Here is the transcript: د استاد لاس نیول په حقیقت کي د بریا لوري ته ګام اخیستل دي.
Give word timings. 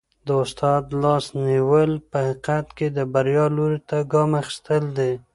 د 0.27 0.29
استاد 0.43 0.83
لاس 1.03 1.25
نیول 1.47 1.91
په 2.09 2.19
حقیقت 2.27 2.65
کي 2.77 2.87
د 2.97 2.99
بریا 3.13 3.45
لوري 3.55 3.79
ته 3.89 3.97
ګام 4.11 4.31
اخیستل 4.41 4.83
دي. 4.97 5.13